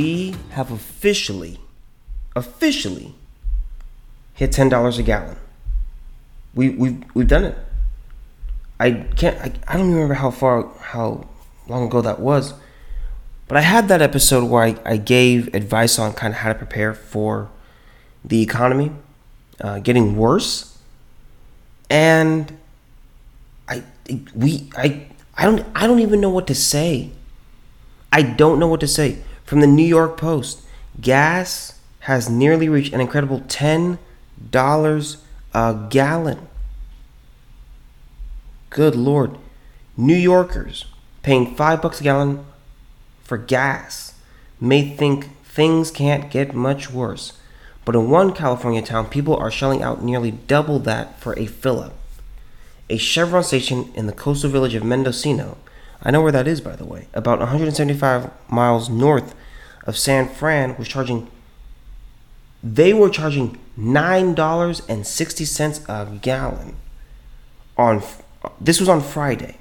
[0.00, 1.60] We have officially,
[2.34, 3.12] officially
[4.32, 5.36] hit ten dollars a gallon.
[6.54, 7.58] We we've we've done it.
[8.78, 9.36] I can't.
[9.38, 11.28] I, I don't remember how far how
[11.68, 12.54] long ago that was,
[13.46, 16.58] but I had that episode where I, I gave advice on kind of how to
[16.58, 17.50] prepare for
[18.24, 18.92] the economy
[19.60, 20.78] uh, getting worse,
[21.90, 22.56] and
[23.68, 23.84] I
[24.34, 27.10] we I I don't I don't even know what to say.
[28.10, 29.18] I don't know what to say.
[29.50, 30.60] From the New York Post,
[31.00, 33.98] gas has nearly reached an incredible ten
[34.52, 35.16] dollars
[35.52, 36.46] a gallon.
[38.70, 39.36] Good lord.
[39.96, 40.84] New Yorkers
[41.24, 42.44] paying five bucks a gallon
[43.24, 44.14] for gas
[44.60, 47.32] may think things can't get much worse.
[47.84, 51.80] But in one California town, people are shelling out nearly double that for a fill
[51.80, 51.94] up.
[52.88, 55.58] A Chevron station in the coastal village of Mendocino,
[56.02, 59.34] I know where that is by the way, about 175 miles north
[59.90, 61.28] of San Fran, was charging,
[62.62, 66.76] they were charging $9.60 a gallon
[67.76, 68.02] on
[68.58, 69.58] this was on Friday.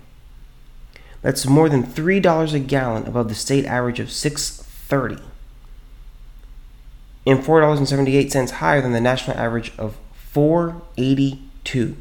[1.21, 5.21] That's more than $3 a gallon above the state average of 6.30
[7.25, 9.97] and $4.78 higher than the national average of
[10.33, 11.95] 4.82.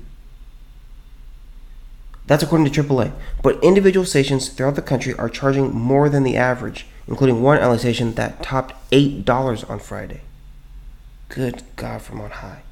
[2.27, 3.13] That's according to AAA.
[3.43, 7.77] But individual stations throughout the country are charging more than the average, including one LA
[7.77, 10.21] station that topped $8 on Friday.
[11.29, 12.63] Good God from on high.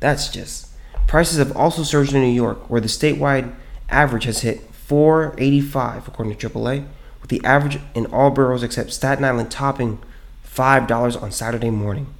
[0.00, 3.54] That's just Prices have also surged in New York, where the statewide
[3.88, 6.86] average has hit 485 according to AAA,
[7.20, 10.00] with the average in all boroughs except Staten Island topping
[10.44, 12.12] $5 on Saturday morning.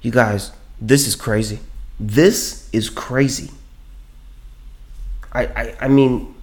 [0.00, 1.58] You guys, this is crazy.
[1.98, 3.50] This is crazy.
[5.32, 6.34] I, I, I mean,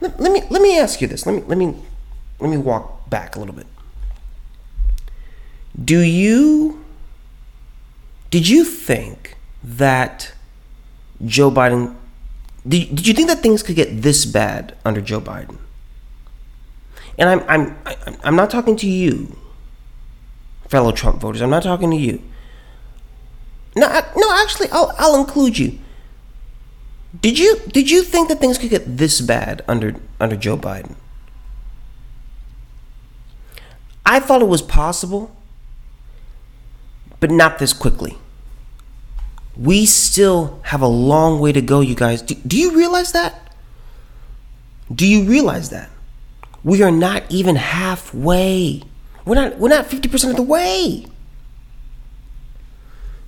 [0.00, 1.24] let, let me let me ask you this.
[1.24, 1.74] Let me let me
[2.40, 3.66] let me walk back a little bit.
[5.82, 6.84] Do you
[8.30, 10.32] did you think that
[11.24, 11.94] Joe Biden
[12.66, 15.58] did, did you think that things could get this bad under Joe Biden?
[17.18, 17.76] And I'm I'm
[18.24, 19.36] I'm not talking to you,
[20.68, 21.40] fellow Trump voters.
[21.40, 22.22] I'm not talking to you.
[23.74, 25.78] No, no, actually, I'll I'll include you.
[27.20, 30.96] Did you did you think that things could get this bad under under Joe Biden?
[34.06, 35.36] I thought it was possible,
[37.20, 38.16] but not this quickly
[39.56, 42.22] we still have a long way to go, you guys.
[42.22, 43.54] Do, do, you realize that?
[44.94, 45.88] Do you realize that?
[46.62, 48.82] We are not even halfway.
[49.24, 51.06] We're not we're not 50% of the way.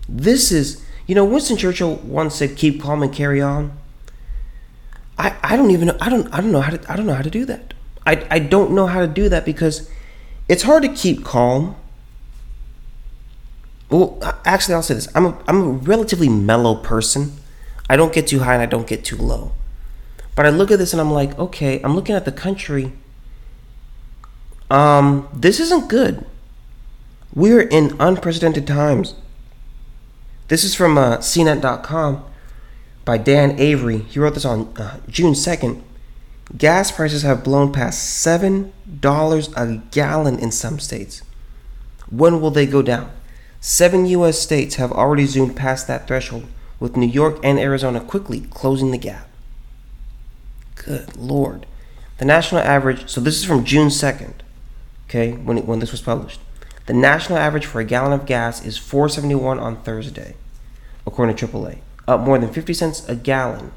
[0.08, 3.76] This is, you know, Winston Churchill once said keep calm and carry on.
[5.18, 7.14] I, I don't even know I don't I don't know how to I don't know
[7.14, 7.74] how to do that.
[8.06, 9.90] I, I don't know how to do that because
[10.48, 11.76] it's hard to keep calm
[13.90, 17.32] well, actually, I'll say this: I'm a, I'm a relatively mellow person.
[17.88, 19.52] I don't get too high and I don't get too low.
[20.34, 22.92] But I look at this and I'm like, okay, I'm looking at the country.
[24.70, 26.26] Um, this isn't good.
[27.34, 29.14] We're in unprecedented times.
[30.48, 32.24] This is from uh, CNET.com
[33.06, 33.98] by Dan Avery.
[33.98, 35.82] He wrote this on uh, June 2nd.
[36.56, 38.72] Gas prices have blown past $7
[39.56, 41.22] a gallon in some states.
[42.10, 43.10] When will they go down?
[43.60, 44.38] Seven U.S.
[44.38, 46.46] states have already zoomed past that threshold,
[46.80, 49.28] with New York and Arizona quickly closing the gap.
[50.76, 51.66] Good Lord.
[52.16, 54.34] The national average, so this is from June 2nd,
[55.08, 56.40] okay, when, it, when this was published.
[56.86, 60.34] The national average for a gallon of gas is 471 on Thursday,
[61.06, 63.72] according to AAA, up more than 50 cents a gallon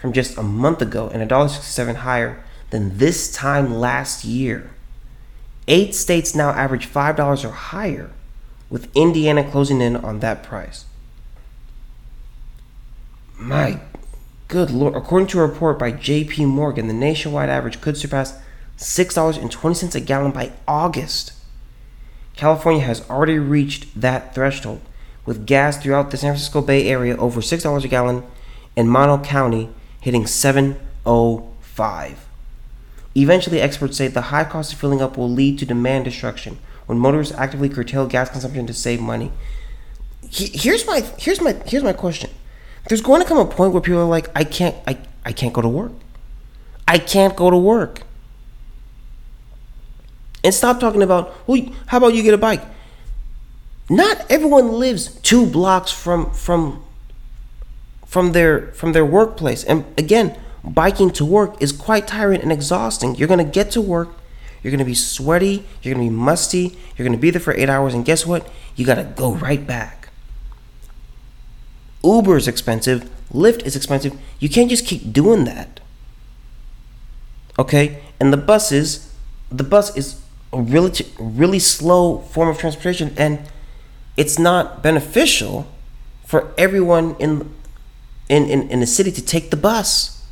[0.00, 4.70] from just a month ago and $1.67 higher than this time last year.
[5.68, 8.10] Eight states now average $5 or higher
[8.70, 10.84] with Indiana closing in on that price.
[13.36, 13.80] My
[14.48, 14.94] good lord.
[14.94, 18.38] According to a report by JP Morgan, the nationwide average could surpass
[18.78, 21.32] $6.20 a gallon by August.
[22.36, 24.80] California has already reached that threshold,
[25.26, 28.24] with gas throughout the San Francisco Bay Area over $6 a gallon
[28.76, 29.68] and Mono County
[30.00, 32.26] hitting 705.
[33.16, 36.98] Eventually, experts say the high cost of filling up will lead to demand destruction, when
[36.98, 39.32] motorists actively curtail gas consumption to save money.
[40.30, 42.30] here's my here's my here's my question.
[42.88, 45.52] There's going to come a point where people are like, I can't I, I can't
[45.52, 45.92] go to work.
[46.88, 48.02] I can't go to work.
[50.42, 52.62] And stop talking about, well, how about you get a bike?
[53.88, 56.82] Not everyone lives two blocks from from
[58.10, 59.62] from their from their workplace.
[59.62, 63.14] And again, biking to work is quite tiring and exhausting.
[63.14, 64.10] You're gonna get to work,
[64.62, 65.64] You're gonna be sweaty.
[65.80, 66.76] You're gonna be musty.
[66.96, 68.46] You're gonna be there for eight hours, and guess what?
[68.76, 70.10] You gotta go right back.
[72.04, 73.08] Uber is expensive.
[73.32, 74.18] Lyft is expensive.
[74.38, 75.80] You can't just keep doing that.
[77.58, 78.02] Okay?
[78.18, 79.14] And the buses,
[79.50, 80.20] the bus is
[80.52, 83.38] a really, really slow form of transportation, and
[84.16, 85.66] it's not beneficial
[86.26, 87.50] for everyone in,
[88.30, 90.24] in, in, in the city to take the bus.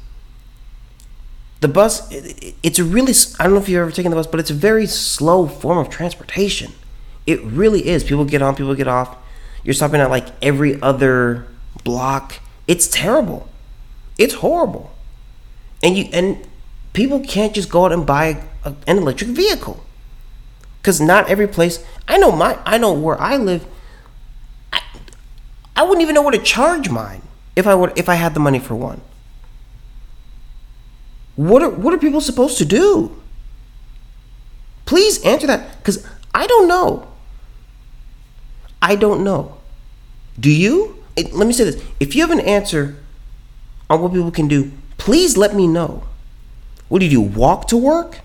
[1.61, 2.09] The bus,
[2.63, 4.55] it's a really, I don't know if you've ever taken the bus, but it's a
[4.55, 6.73] very slow form of transportation.
[7.27, 8.05] It really is.
[8.05, 9.17] People get on, people get off.
[9.65, 11.49] You're stopping at like every other
[11.83, 12.39] block.
[12.69, 13.49] It's terrible.
[14.17, 14.93] It's horrible.
[15.83, 16.47] And you and
[16.93, 19.85] people can't just go out and buy a, an electric vehicle.
[20.85, 23.67] Cuz not every place, I know my I know where I live
[24.73, 24.81] I,
[25.75, 27.23] I wouldn't even know where to charge mine
[27.59, 29.01] if I would if I had the money for one.
[31.35, 33.21] What are what are people supposed to do?
[34.87, 37.09] Please answer that cuz I don't know.
[38.81, 39.41] I don't know.
[40.39, 40.95] Do you?
[41.17, 42.85] let me say this: if you have an answer
[43.91, 46.05] on what people can do, please let me know.
[46.89, 47.41] What do you do?
[47.41, 48.21] Walk to work?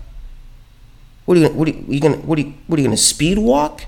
[1.24, 1.48] What are you?
[1.48, 2.22] What are you gonna?
[2.30, 2.54] What are you?
[2.68, 3.84] What are you gonna speed walk?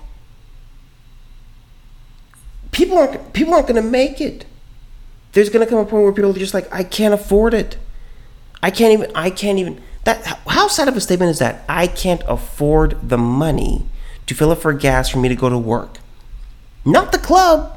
[2.72, 3.32] People aren't.
[3.32, 4.44] People aren't gonna make it.
[5.36, 7.76] There's gonna come a point where people are just like, I can't afford it.
[8.62, 9.12] I can't even.
[9.14, 9.82] I can't even.
[10.04, 10.40] That.
[10.48, 11.64] How sad of a statement is that?
[11.68, 13.86] I can't afford the money
[14.26, 15.98] to fill up for gas for me to go to work.
[16.84, 17.76] Not the club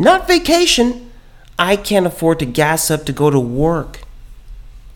[0.00, 1.10] not vacation.
[1.58, 4.00] I can't afford to gas up to go to work.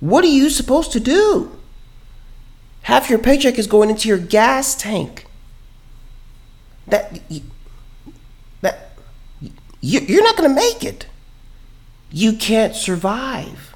[0.00, 1.60] What are you supposed to do?
[2.84, 5.26] Half your paycheck is going into your gas tank.
[6.86, 7.20] That
[8.62, 8.96] that
[9.82, 11.06] you're not going to make it.
[12.14, 13.74] You can't survive.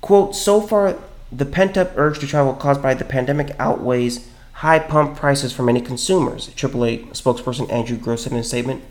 [0.00, 0.96] Quote, so far,
[1.30, 5.64] the pent up urge to travel caused by the pandemic outweighs high pump prices for
[5.64, 8.82] many consumers, AAA spokesperson Andrew Gross said in a statement.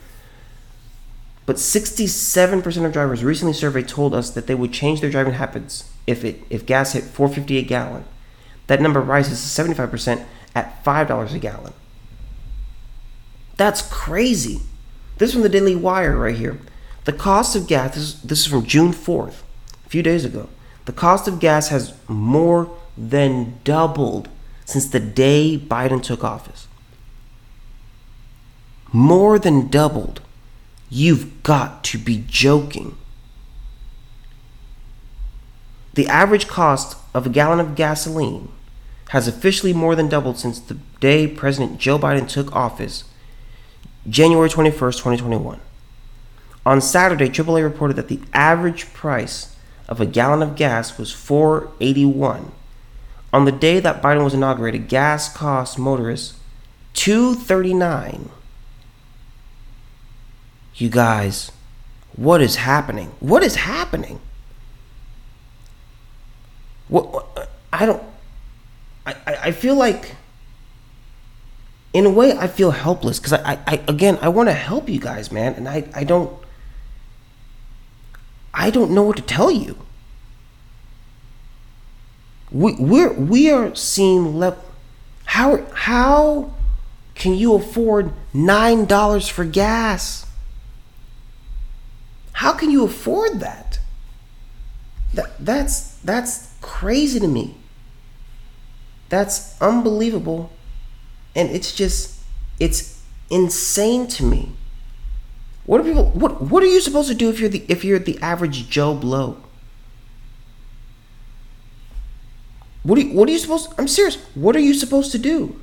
[1.48, 5.92] But 67% of drivers recently surveyed told us that they would change their driving habits
[6.06, 8.06] if it if gas hit 4.50 a gallon.
[8.68, 10.24] That number rises to 75%
[10.54, 11.74] at $5 a gallon.
[13.56, 14.60] That's crazy.
[15.18, 16.60] This is from the Daily Wire right here.
[17.08, 19.36] The cost of gas, this is, this is from June 4th,
[19.86, 20.50] a few days ago.
[20.84, 24.28] The cost of gas has more than doubled
[24.66, 26.68] since the day Biden took office.
[28.92, 30.20] More than doubled.
[30.90, 32.98] You've got to be joking.
[35.94, 38.50] The average cost of a gallon of gasoline
[39.12, 43.06] has officially more than doubled since the day President Joe Biden took office,
[44.10, 45.62] January 21st, 2021.
[46.68, 49.56] On Saturday, AAA reported that the average price
[49.88, 52.52] of a gallon of gas was 4.81
[53.32, 56.38] on the day that Biden was inaugurated, gas cost motorists
[56.94, 58.30] 239.
[60.76, 61.54] You guys,
[62.18, 63.14] what is happening?
[63.22, 64.20] What is happening?
[66.90, 68.04] What, what I don't
[69.06, 70.16] I, I feel like
[71.94, 74.90] in a way I feel helpless because I, I, I again I want to help
[74.90, 76.38] you guys, man, and I, I don't
[78.58, 79.78] I don't know what to tell you
[82.52, 84.58] we we're we are seeing le-
[85.26, 86.54] how how
[87.16, 90.26] can you afford nine dollars for gas?
[92.34, 93.80] How can you afford that?
[95.14, 97.58] That that's that's crazy to me.
[99.10, 100.52] That's unbelievable.
[101.36, 102.20] And it's just
[102.60, 104.52] it's insane to me.
[105.68, 108.00] What are people what what are you supposed to do if you're the if you're
[108.00, 109.38] the average Joe Blow?
[112.84, 113.74] What are you, what are you supposed?
[113.78, 114.16] I'm serious.
[114.34, 115.60] What are you supposed to do?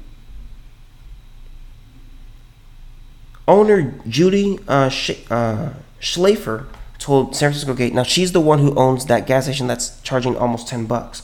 [3.48, 4.90] Owner Judy uh,
[5.30, 5.70] uh,
[6.00, 6.66] Schlafer
[6.98, 7.94] told San Francisco Gate.
[7.94, 11.22] Now she's the one who owns that gas station that's charging almost ten bucks.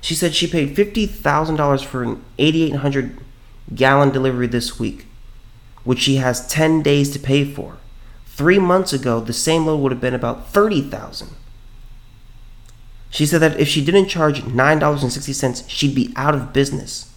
[0.00, 3.18] She said she paid fifty thousand dollars for an eighty-eight hundred
[3.74, 5.06] gallon delivery this week,
[5.82, 7.78] which she has ten days to pay for.
[8.40, 11.28] Three months ago, the same load would have been about thirty thousand.
[13.10, 17.12] She said that if she didn't charge $9.60, she'd be out of business.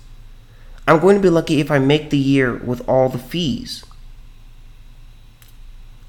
[0.85, 3.85] I'm going to be lucky if I make the year with all the fees.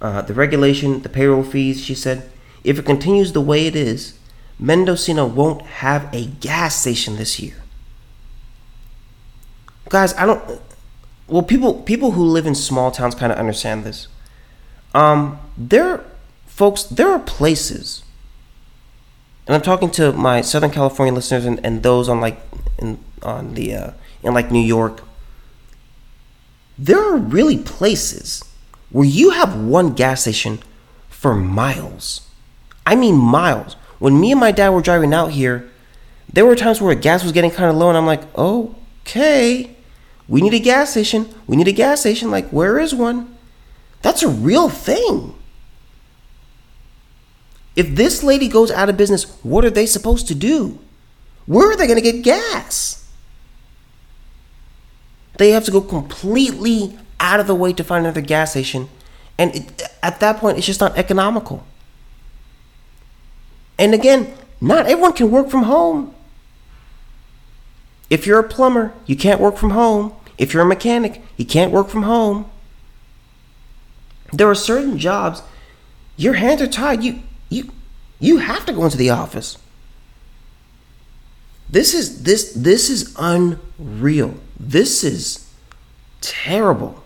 [0.01, 2.29] Uh, the regulation, the payroll fees, she said,
[2.65, 4.19] if it continues the way it is,
[4.59, 7.63] Mendocino won't have a gas station this year.
[9.91, 10.61] Guys, I don't.
[11.29, 14.09] Well, people people who live in small towns kind of understand this.
[14.95, 16.05] Um, there,
[16.47, 18.05] folks, there are places
[19.47, 22.41] and I'm talking to my Southern California listeners and, and those on like
[22.79, 23.91] in on the uh,
[24.23, 25.03] in like New York.
[26.79, 28.43] There are really places
[28.91, 30.61] where you have one gas station
[31.09, 32.29] for miles.
[32.87, 33.75] I mean miles.
[33.99, 35.71] When me and my dad were driving out here,
[36.33, 39.77] there were times where gas was getting kind of low, and I'm like, okay,
[40.27, 41.33] we need a gas station.
[41.47, 42.31] We need a gas station.
[42.31, 43.34] Like, where is one?
[44.05, 45.35] That's a real thing.
[47.75, 50.79] If this lady goes out of business, what are they supposed to do?
[51.47, 53.11] Where are they going to get gas?
[55.39, 58.91] They have to go completely out of the way to find another gas station.
[59.39, 61.65] And it, at that point, it's just not economical.
[63.79, 66.15] And again, not everyone can work from home.
[68.11, 70.13] If you're a plumber, you can't work from home.
[70.37, 72.51] If you're a mechanic, you can't work from home.
[74.37, 75.43] There are certain jobs
[76.17, 77.03] your hands are tied.
[77.03, 77.71] You you
[78.21, 79.59] you have to go into the office.
[81.69, 84.35] This is this this is unreal.
[84.59, 85.51] This is
[86.21, 87.03] terrible.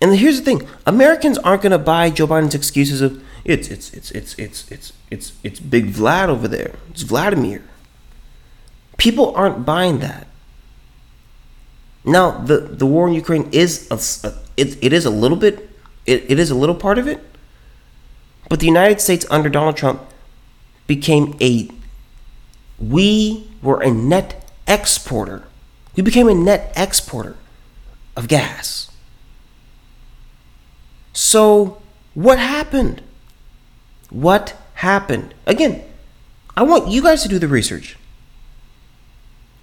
[0.00, 3.92] And here's the thing: Americans aren't going to buy Joe Biden's excuses of it's it's
[3.92, 6.74] it's it's it's it's it's it's Big Vlad over there.
[6.90, 7.62] It's Vladimir.
[8.96, 10.28] People aren't buying that.
[12.04, 15.70] Now, the the war in Ukraine is a, a it, it is a little bit
[16.06, 17.20] it, it is a little part of it
[18.48, 20.02] but the United States under Donald Trump
[20.86, 21.68] became a
[22.78, 25.44] we were a net exporter.
[25.96, 27.36] We became a net exporter
[28.16, 28.90] of gas.
[31.12, 31.80] So,
[32.14, 33.02] what happened?
[34.10, 35.34] What happened?
[35.46, 35.84] Again,
[36.56, 37.96] I want you guys to do the research.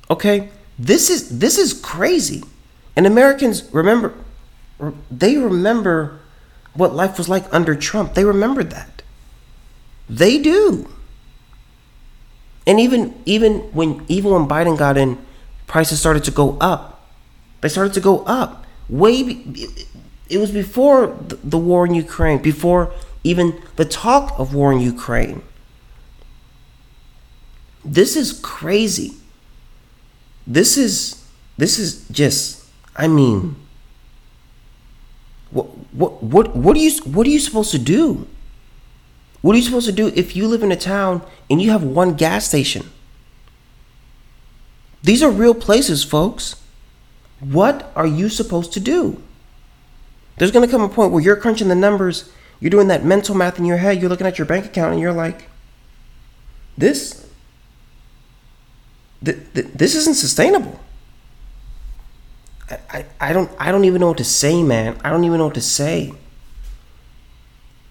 [0.09, 0.49] Okay?
[0.77, 2.43] This is this is crazy.
[2.95, 4.13] And Americans remember
[5.09, 6.19] they remember
[6.73, 8.13] what life was like under Trump.
[8.13, 9.01] They remembered that.
[10.09, 10.89] They do.
[12.65, 15.17] And even even when even when Biden got in,
[15.67, 17.09] prices started to go up.
[17.61, 18.65] They started to go up.
[18.89, 19.67] Way be,
[20.29, 22.91] it was before the war in Ukraine, before
[23.23, 25.43] even the talk of war in Ukraine.
[27.83, 29.17] This is crazy.
[30.45, 31.23] This is
[31.57, 33.55] this is just I mean
[35.51, 38.27] what what what what are you what are you supposed to do?
[39.41, 41.83] What are you supposed to do if you live in a town and you have
[41.83, 42.89] one gas station?
[45.03, 46.61] These are real places, folks.
[47.39, 49.21] What are you supposed to do?
[50.37, 53.35] There's going to come a point where you're crunching the numbers, you're doing that mental
[53.35, 55.49] math in your head, you're looking at your bank account and you're like,
[56.77, 57.27] this
[59.23, 60.79] th- th- this isn't sustainable.
[62.89, 64.99] I, I don't I don't even know what to say, man.
[65.03, 66.13] I don't even know what to say.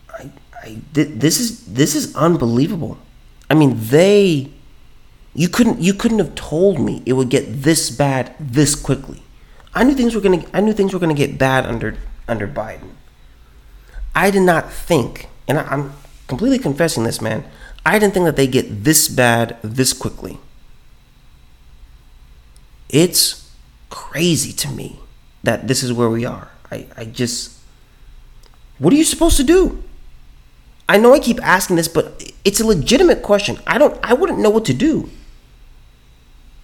[0.08, 0.30] I,
[0.62, 2.98] I this is this is unbelievable.
[3.50, 4.50] I mean, they
[5.34, 9.22] you couldn't you couldn't have told me it would get this bad this quickly.
[9.74, 11.96] I knew things were gonna I knew things were gonna get bad under
[12.26, 12.90] under Biden.
[14.14, 15.92] I did not think, and I, I'm
[16.26, 17.44] completely confessing this, man.
[17.84, 20.38] I didn't think that they get this bad this quickly.
[22.90, 23.48] It's
[23.88, 24.98] crazy to me
[25.44, 26.50] that this is where we are.
[26.70, 27.56] I, I just.
[28.78, 29.82] What are you supposed to do?
[30.88, 33.58] I know I keep asking this, but it's a legitimate question.
[33.66, 33.98] I don't.
[34.02, 35.08] I wouldn't know what to do.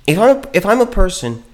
[0.07, 1.45] If I'm if I'm a person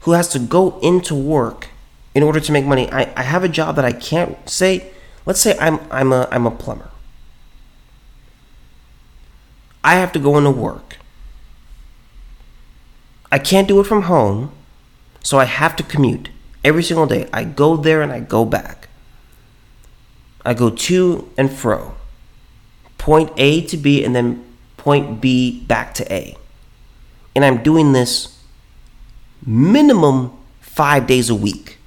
[0.00, 1.68] who has to go into work
[2.14, 4.92] in order to make money, I, I have a job that I can't say.
[5.26, 6.90] Let's say I'm I'm a I'm a plumber.
[9.82, 10.98] I have to go into work.
[13.30, 14.52] I can't do it from home
[15.22, 16.28] so I have to commute
[16.62, 17.28] every single day.
[17.32, 18.88] I go there and I go back.
[20.44, 21.94] I go to and fro.
[22.98, 24.44] Point A to B and then
[24.76, 26.36] point B back to A.
[27.34, 28.38] And I'm doing this
[29.44, 31.78] minimum five days a week.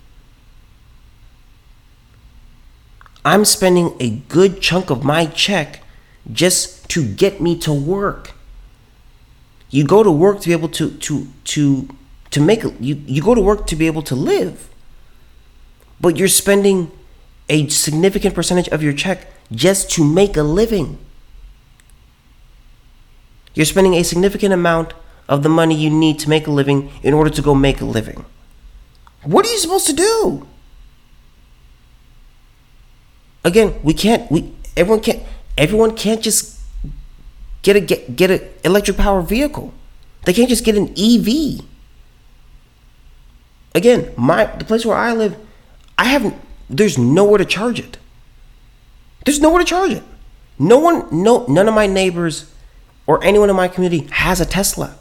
[3.23, 5.81] I'm spending a good chunk of my check
[6.31, 8.31] just to get me to work.
[9.69, 11.89] You go to work to be able to to to
[12.31, 14.69] to make you you go to work to be able to live.
[15.99, 16.91] But you're spending
[17.49, 20.97] a significant percentage of your check just to make a living.
[23.53, 24.93] You're spending a significant amount
[25.27, 27.85] of the money you need to make a living in order to go make a
[27.85, 28.25] living.
[29.23, 30.47] What are you supposed to do?
[33.43, 35.23] Again we can't we everyone can't
[35.57, 36.56] everyone can't just
[37.61, 39.73] get a get, get an electric power vehicle
[40.25, 41.65] they can't just get an ev
[43.77, 45.37] Again, my the place where I live,
[45.99, 46.33] I haven't.
[46.67, 47.97] There's nowhere to charge it.
[49.23, 50.03] There's nowhere to charge it.
[50.57, 52.51] No one, no, none of my neighbors
[53.05, 54.97] or anyone in my community has a Tesla.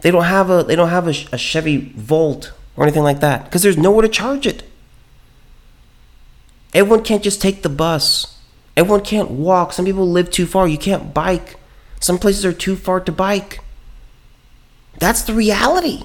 [0.00, 3.44] They don't have a, they don't have a, a Chevy Volt or anything like that
[3.44, 4.64] because there's nowhere to charge it.
[6.74, 8.35] Everyone can't just take the bus.
[8.76, 9.72] Everyone can't walk.
[9.72, 10.68] Some people live too far.
[10.68, 11.56] You can't bike.
[12.00, 13.60] Some places are too far to bike.
[14.98, 16.04] That's the reality.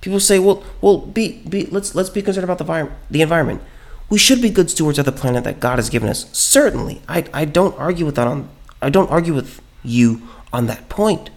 [0.00, 3.62] People say, "Well, well, be, be let's let's be concerned about the, the environment."
[4.10, 6.30] We should be good stewards of the planet that God has given us.
[6.32, 8.26] Certainly, I, I don't argue with that.
[8.26, 8.48] On
[8.80, 11.30] I don't argue with you on that point.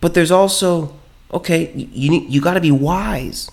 [0.00, 0.94] But there's also
[1.32, 3.50] okay, you you got to be wise.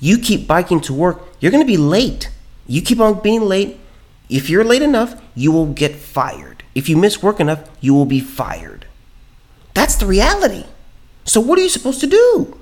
[0.00, 2.30] You keep biking to work, you're going to be late.
[2.68, 3.80] You keep on being late.
[4.28, 6.62] If you're late enough, you will get fired.
[6.74, 8.86] If you miss work enough, you will be fired.
[9.74, 10.64] That's the reality.
[11.24, 12.60] So what are you supposed to do?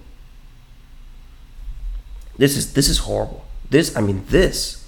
[2.39, 3.45] This is this is horrible.
[3.69, 4.87] This I mean this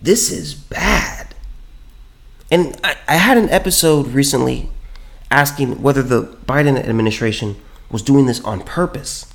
[0.00, 1.34] this is bad.
[2.50, 4.68] And I, I had an episode recently
[5.30, 7.56] asking whether the Biden administration
[7.90, 9.32] was doing this on purpose.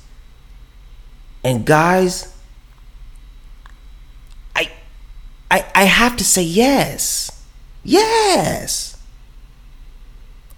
[1.42, 2.36] And guys,
[4.54, 4.70] I
[5.50, 7.44] I I have to say yes.
[7.84, 8.96] Yes.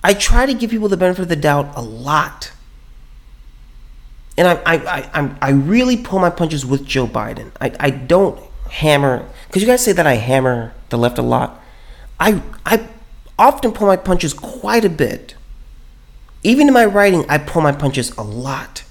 [0.02, 2.52] I try to give people the benefit of the doubt a lot.
[4.36, 7.50] And I I I I'm, I really pull my punches with Joe Biden.
[7.60, 11.60] I, I don't hammer because you guys say that I hammer the left a lot.
[12.18, 12.88] I I
[13.38, 15.34] often pull my punches quite a bit.
[16.42, 18.84] Even in my writing, I pull my punches a lot.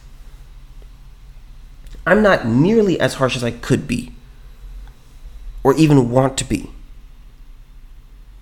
[2.06, 4.12] I'm not nearly as harsh as I could be,
[5.64, 6.70] or even want to be.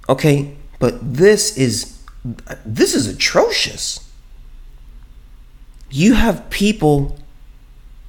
[0.10, 2.04] Okay, but this is
[2.66, 4.12] this is atrocious.
[5.90, 7.18] You have people.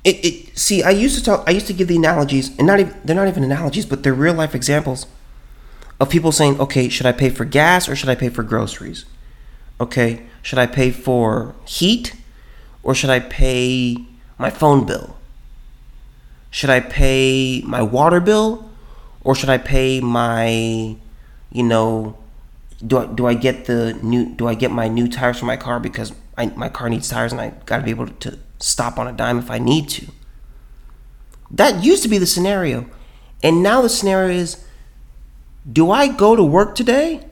[0.05, 0.83] It, it see.
[0.83, 1.45] I used to talk.
[1.47, 4.15] I used to give the analogies, and not even they're not even analogies, but they're
[4.15, 5.07] real life examples
[6.01, 9.05] of people saying, "Okay, should I pay for gas or should I pay for groceries?"
[9.81, 12.15] Okay, should I pay for heat
[12.83, 13.97] or should I pay
[14.39, 15.17] my phone bill?
[16.51, 18.68] Should I pay my water bill
[19.29, 20.97] or should I pay my
[21.53, 22.17] you know
[22.87, 25.59] do I do I get the new do I get my new tires for my
[25.59, 28.99] car because I, my car needs tires and I got to be able to stop
[28.99, 30.07] on a dime if I need to.
[31.51, 32.87] That used to be the scenario.
[33.43, 34.65] And now the scenario is
[35.71, 37.27] do I go to work today?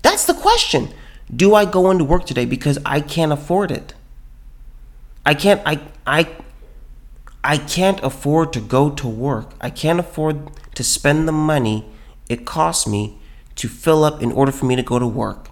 [0.00, 0.88] That's the question.
[1.36, 3.92] Do I go into work today because I can't afford it?
[5.26, 6.34] I can't I I
[7.44, 9.52] I can't afford to go to work.
[9.60, 11.86] I can't afford to spend the money
[12.28, 13.18] it costs me
[13.56, 15.50] to fill up in order for me to go to work.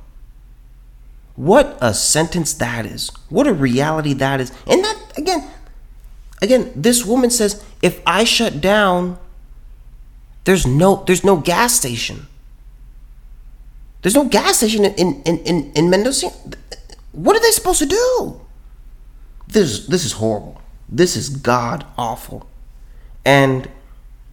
[1.36, 3.10] What a sentence that is.
[3.28, 4.52] What a reality that is.
[4.66, 5.48] And that again
[6.40, 9.18] again this woman says if I shut down
[10.44, 12.26] there's no there's no gas station.
[14.02, 16.28] There's no gas station in, in, in, in Mendoza.
[17.12, 18.40] What are they supposed to do?
[19.48, 20.59] This, this is horrible.
[20.90, 22.48] This is god awful.
[23.24, 23.68] And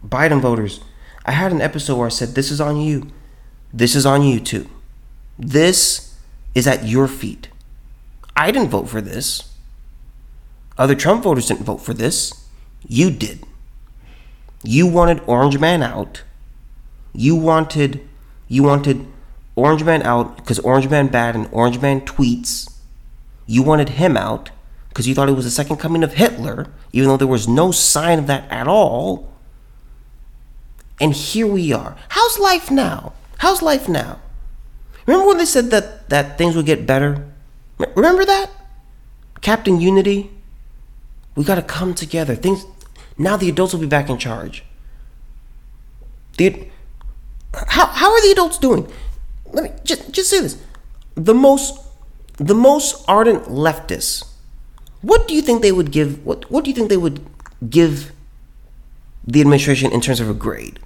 [0.05, 0.79] Biden voters,
[1.25, 3.11] I had an episode where I said, This is on you.
[3.71, 4.67] This is on you too.
[5.37, 6.15] This
[6.55, 7.49] is at your feet.
[8.35, 9.53] I didn't vote for this.
[10.77, 12.45] Other Trump voters didn't vote for this.
[12.87, 13.43] You did.
[14.63, 16.23] You wanted Orange Man out.
[17.13, 18.07] You wanted
[18.47, 19.05] you wanted
[19.55, 22.71] Orange Man out because Orange Man bad and Orange Man tweets.
[23.45, 24.49] You wanted him out
[24.97, 27.69] because you thought it was the second coming of Hitler, even though there was no
[27.69, 29.31] sign of that at all.
[30.99, 31.95] And here we are.
[32.09, 33.13] How's life now?
[33.37, 34.19] How's life now?
[35.05, 37.31] Remember when they said that, that things would get better?
[37.95, 38.49] Remember that?
[39.41, 40.31] Captain Unity?
[41.35, 42.33] We got to come together.
[42.33, 42.65] Things
[43.19, 44.63] now the adults will be back in charge.
[46.37, 46.69] The,
[47.53, 48.91] how, how are the adults doing?
[49.53, 50.57] let me just just say this:
[51.13, 51.79] the most
[52.37, 54.23] the most ardent leftists.
[55.01, 56.25] What do you think they would give?
[56.25, 57.25] What what do you think they would
[57.69, 58.11] give
[59.25, 60.79] the administration in terms of a grade?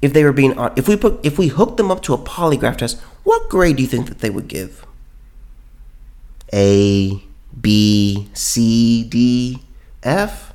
[0.00, 2.78] If they were being if we put if we hooked them up to a polygraph
[2.78, 4.84] test, what grade do you think that they would give?
[6.52, 7.22] A,
[7.58, 9.62] B, C, D,
[10.02, 10.52] F.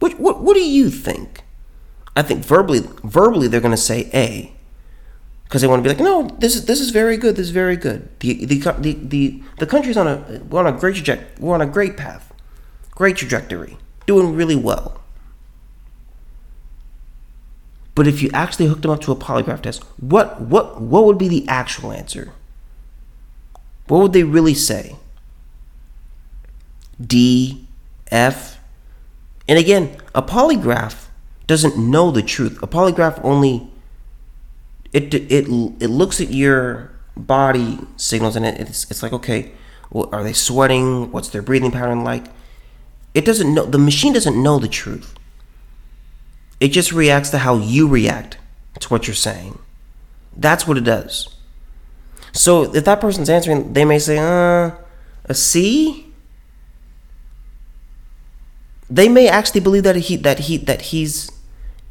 [0.00, 1.44] What what what do you think?
[2.16, 4.57] I think verbally verbally they're going to say A
[5.48, 7.36] because they want to be like, no, this is this is very good.
[7.36, 8.06] This is very good.
[8.20, 11.26] The the the the, the country's on a we're on a great trajectory.
[11.40, 12.34] We're on a great path,
[12.90, 15.00] great trajectory, doing really well.
[17.94, 21.16] But if you actually hooked them up to a polygraph test, what what what would
[21.16, 22.32] be the actual answer?
[23.86, 24.96] What would they really say?
[27.00, 27.66] D,
[28.08, 28.60] F,
[29.48, 31.06] and again, a polygraph
[31.46, 32.62] doesn't know the truth.
[32.62, 33.70] A polygraph only
[34.92, 39.52] it it it looks at your body signals and it, it's it's like okay,
[39.90, 41.10] well, are they sweating?
[41.12, 42.26] What's their breathing pattern like?
[43.14, 43.64] It doesn't know.
[43.64, 45.14] The machine doesn't know the truth.
[46.60, 48.38] It just reacts to how you react
[48.80, 49.58] to what you're saying.
[50.36, 51.34] That's what it does.
[52.32, 54.72] So if that person's answering, they may say, "Uh,
[55.24, 56.12] a C."
[58.90, 61.30] They may actually believe that he that he that he's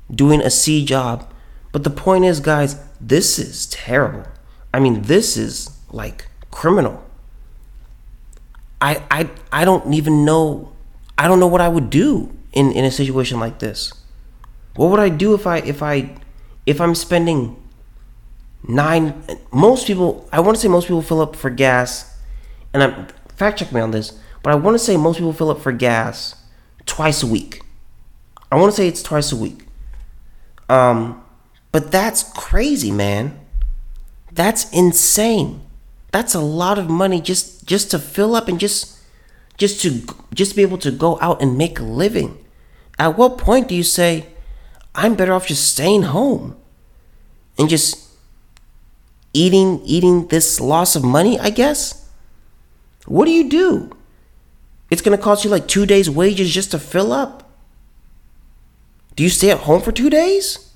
[0.10, 1.30] doing a C job,
[1.78, 4.26] but the point is, guys, this is terrible.
[4.74, 7.06] I mean, this is like criminal.
[8.82, 10.72] I I I don't even know
[11.20, 13.94] I don't know what I would do in in a situation like this.
[14.76, 16.16] What would I do if I if I
[16.66, 17.62] if I'm spending
[18.68, 19.14] nine
[19.52, 22.18] most people I want to say most people fill up for gas
[22.74, 25.52] and I'm fact check me on this, but I want to say most people fill
[25.52, 26.42] up for gas
[26.88, 27.62] twice a week.
[28.52, 29.68] I want to say it's twice a week.
[30.70, 31.24] Um
[31.72, 33.40] but that's crazy, man.
[34.32, 35.62] That's insane.
[36.12, 38.98] That's a lot of money just just to fill up and just
[39.58, 40.02] just to
[40.34, 42.44] just be able to go out and make a living.
[42.98, 44.28] At what point do you say
[44.96, 46.56] I'm better off just staying home
[47.58, 48.08] and just
[49.34, 52.10] eating eating this loss of money, I guess?
[53.06, 53.92] What do you do?
[54.90, 57.50] It's going to cost you like 2 days wages just to fill up.
[59.16, 60.67] Do you stay at home for 2 days?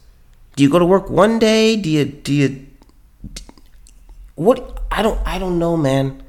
[0.56, 1.76] Do you go to work one day?
[1.76, 2.68] Do you do you
[4.36, 6.24] what I don't I don't know, man.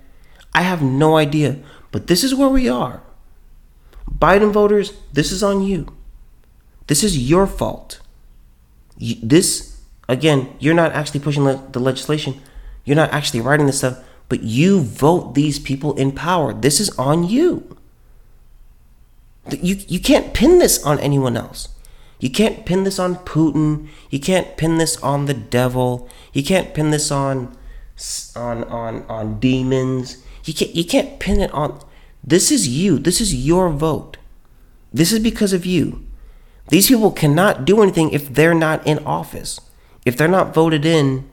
[0.54, 1.58] I have no idea.
[1.90, 3.02] But this is where we are.
[4.10, 5.94] Biden voters, this is on you.
[6.86, 8.00] This is your fault.
[8.98, 12.40] You, this again, you're not actually pushing le- the legislation.
[12.84, 16.52] You're not actually writing this stuff, but you vote these people in power.
[16.52, 17.76] This is on you.
[19.50, 21.68] You you can't pin this on anyone else.
[22.22, 23.88] You can't pin this on Putin.
[24.08, 26.08] You can't pin this on the devil.
[26.32, 27.56] You can't pin this on
[28.36, 30.22] on on on demons.
[30.44, 31.80] You can't you can't pin it on.
[32.22, 33.00] This is you.
[33.00, 34.18] This is your vote.
[34.92, 36.06] This is because of you.
[36.68, 39.58] These people cannot do anything if they're not in office.
[40.06, 41.28] If they're not voted in,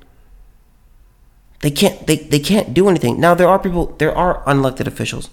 [1.60, 3.20] they can't they, they can't do anything.
[3.20, 5.30] Now there are people there are unelected officials.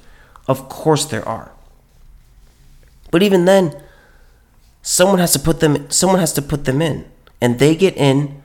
[0.46, 1.50] Of course there are.
[3.10, 3.72] But even then,
[4.86, 7.04] someone has to put them someone has to put them in.
[7.40, 8.40] And they get in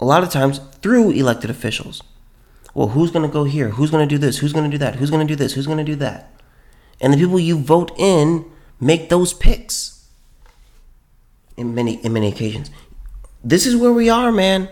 [0.00, 2.02] a lot of times through elected officials.
[2.74, 3.70] Well, who's going to go here?
[3.70, 4.38] Who's going to do this?
[4.38, 4.96] Who's going to do that?
[4.96, 5.52] Who's going to do this?
[5.52, 6.32] Who's going to do that?
[7.00, 8.46] And the people you vote in
[8.80, 10.08] make those picks.
[11.56, 12.70] In many in many occasions,
[13.44, 14.68] this is where we are, man.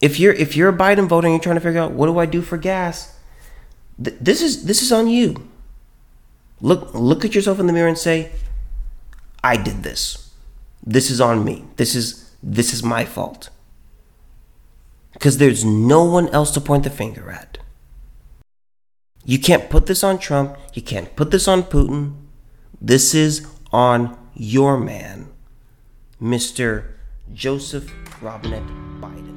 [0.00, 2.18] If you're if you're a Biden voter and you're trying to figure out what do
[2.18, 3.14] I do for gas,
[4.02, 5.50] th- this is this is on you.
[6.62, 8.32] Look look at yourself in the mirror and say,
[9.42, 10.32] I did this.
[10.82, 11.64] This is on me.
[11.76, 13.50] This is this is my fault
[15.12, 17.58] because there's no one else to point the finger at.
[19.24, 20.56] You can't put this on Trump.
[20.72, 22.14] You can't put this on Putin.
[22.80, 25.28] This is on your man,
[26.20, 26.92] Mr.
[27.34, 28.66] Joseph Robinette
[29.00, 29.29] Biden.